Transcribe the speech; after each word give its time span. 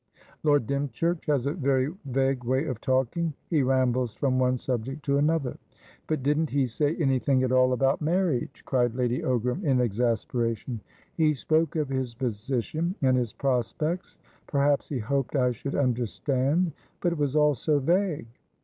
"Lord 0.41 0.65
Dymchurch 0.65 1.27
has 1.27 1.45
a 1.45 1.53
very 1.53 1.93
vague 2.05 2.43
way 2.43 2.65
of 2.65 2.81
talking. 2.81 3.35
He 3.51 3.61
rambles 3.61 4.15
from 4.15 4.39
one 4.39 4.57
subject 4.57 5.05
to 5.05 5.19
another." 5.19 5.57
"But 6.07 6.23
didn't 6.23 6.49
he 6.49 6.65
say 6.65 6.95
anything 6.95 7.43
at 7.43 7.51
all 7.51 7.71
about 7.71 8.01
marriage?" 8.01 8.63
cried 8.65 8.95
Lady 8.95 9.21
Ogram, 9.21 9.63
in 9.63 9.79
exasperation. 9.79 10.81
"He 11.13 11.35
spoke 11.35 11.75
of 11.75 11.89
his 11.89 12.15
position 12.15 12.95
and 13.03 13.15
his 13.15 13.33
prospects. 13.33 14.17
Perhaps 14.47 14.89
he 14.89 14.97
hoped 14.97 15.35
I 15.35 15.51
should 15.51 15.73
understandbut 15.75 16.71
it 17.05 17.17
was 17.19 17.35
all 17.35 17.53
so 17.53 17.77
vague." 17.77 18.25